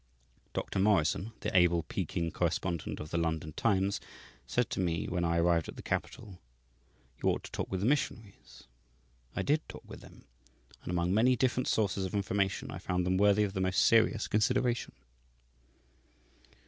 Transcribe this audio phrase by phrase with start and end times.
[0.53, 0.79] Dr.
[0.79, 4.01] Morrison, the able Peking correspondent of the London Times,
[4.47, 6.39] said to me when I arrived at the capital,
[7.21, 8.63] "You ought to talk with the missionaries."
[9.35, 10.25] I did talk with them,
[10.81, 14.27] and among many different sources of information I found them worthy of the most serious
[14.27, 14.93] consideration.